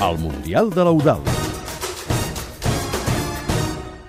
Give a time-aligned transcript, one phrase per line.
[0.00, 1.20] al Mundial de l'Eudal.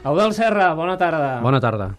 [0.05, 1.41] Eudal Serra, bona tarda.
[1.43, 1.91] Bona tarda.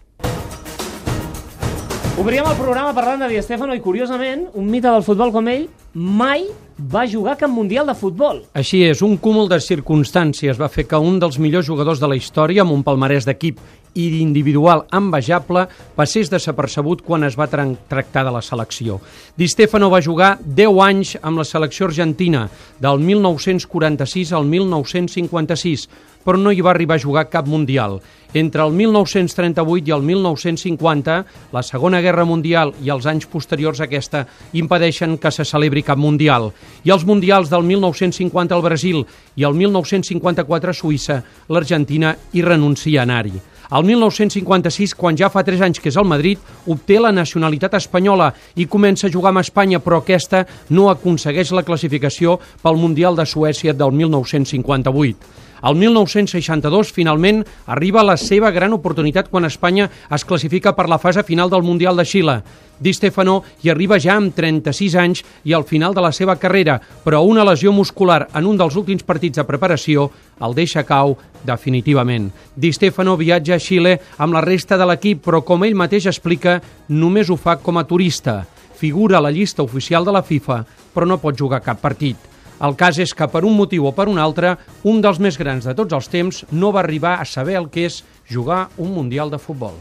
[2.17, 5.67] Obríem el programa parlant de Di Stefano i, curiosament, un mite del futbol com ell
[5.93, 6.43] mai
[6.77, 8.43] va jugar cap Mundial de futbol.
[8.57, 12.17] Així és, un cúmul de circumstàncies va fer que un dels millors jugadors de la
[12.17, 13.61] història, amb un palmarès d'equip
[13.93, 18.99] i d'individual envejable, passés desapercebut quan es va tra tractar de la selecció.
[19.37, 22.47] Di Stefano va jugar 10 anys amb la selecció argentina,
[22.79, 25.87] del 1946 al 1956,
[26.23, 27.99] però no hi va arribar a jugar cap Mundial.
[28.33, 31.17] Entre el 1938 i el 1950,
[31.53, 34.25] la Segona Guerra Mundial i els anys posteriors a aquesta
[34.57, 36.49] impedeixen que se celebri cap Mundial.
[36.83, 39.03] I els Mundials del 1950 al Brasil
[39.35, 43.52] i el 1954 a Suïssa, l'Argentina hi renuncia a anar-hi.
[43.71, 48.33] El 1956, quan ja fa 3 anys que és al Madrid, obté la nacionalitat espanyola
[48.59, 53.25] i comença a jugar amb Espanya, però aquesta no aconsegueix la classificació pel Mundial de
[53.25, 55.43] Suècia del 1958.
[55.63, 57.39] El 1962, finalment,
[57.71, 61.95] arriba la seva gran oportunitat quan Espanya es classifica per la fase final del Mundial
[61.95, 62.41] de Xile.
[62.79, 66.79] Di Stefano hi arriba ja amb 36 anys i al final de la seva carrera,
[67.03, 70.09] però una lesió muscular en un dels últims partits de preparació
[70.41, 72.31] el deixa cau definitivament.
[72.55, 76.59] Di Stefano viatja a Xile amb la resta de l'equip, però com ell mateix explica,
[76.89, 78.41] només ho fa com a turista.
[78.75, 80.63] Figura a la llista oficial de la FIFA,
[80.93, 82.17] però no pot jugar cap partit.
[82.63, 85.65] El cas és que per un motiu o per un altre, un dels més grans
[85.67, 89.31] de tots els temps no va arribar a saber el que és jugar un Mundial
[89.31, 89.77] de Futbol.